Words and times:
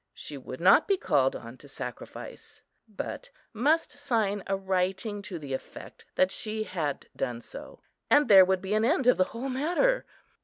She 0.15 0.35
would 0.35 0.59
not 0.59 0.87
be 0.87 0.97
called 0.97 1.35
on 1.35 1.57
to 1.57 1.67
sacrifice, 1.67 2.63
but 2.87 3.29
must 3.53 3.91
sign 3.91 4.41
a 4.47 4.57
writing 4.57 5.21
to 5.21 5.37
the 5.37 5.53
effect 5.53 6.05
that 6.15 6.31
she 6.31 6.63
had 6.63 7.07
done 7.15 7.39
so, 7.41 7.83
and 8.09 8.27
there 8.27 8.43
would 8.43 8.63
be 8.63 8.73
an 8.73 8.83
end 8.83 9.05
of 9.05 9.17
the 9.17 9.25
whole 9.25 9.49
matter. 9.49 10.07